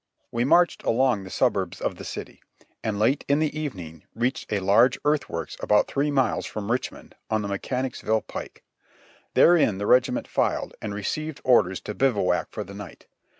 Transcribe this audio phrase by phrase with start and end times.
[0.31, 2.41] We marched along the suburbs of the city,
[2.83, 7.13] and late in the evening reached a large earthworks about three miles from Rich mond
[7.29, 8.63] on the Mechanicsville pike;
[9.35, 13.05] therein the regiment filed, and received orders to bivouac for the night.